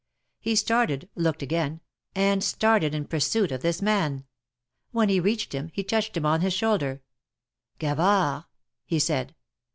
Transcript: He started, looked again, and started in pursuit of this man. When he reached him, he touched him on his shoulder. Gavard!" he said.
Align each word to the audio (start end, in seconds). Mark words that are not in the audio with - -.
He 0.39 0.55
started, 0.55 1.09
looked 1.13 1.43
again, 1.43 1.79
and 2.15 2.43
started 2.43 2.95
in 2.95 3.05
pursuit 3.05 3.51
of 3.51 3.61
this 3.61 3.83
man. 3.83 4.25
When 4.89 5.09
he 5.09 5.19
reached 5.19 5.53
him, 5.53 5.69
he 5.73 5.83
touched 5.83 6.17
him 6.17 6.25
on 6.25 6.41
his 6.41 6.55
shoulder. 6.55 7.03
Gavard!" 7.77 8.45
he 8.87 8.97
said. 8.97 9.35